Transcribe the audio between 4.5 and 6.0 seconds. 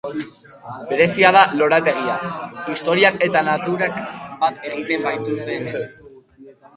egiten baitute hemen.